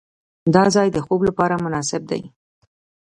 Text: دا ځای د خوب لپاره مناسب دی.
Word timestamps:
دا 0.55 0.63
ځای 0.75 0.87
د 0.91 0.97
خوب 1.05 1.19
لپاره 1.29 1.61
مناسب 1.65 2.01
دی. 2.11 2.21